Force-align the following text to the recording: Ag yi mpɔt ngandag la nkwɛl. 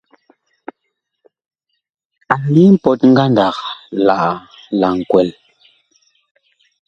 Ag 2.33 2.43
yi 2.55 2.63
mpɔt 2.75 2.99
ngandag 3.11 3.55
la 4.81 4.87
nkwɛl. 4.97 5.29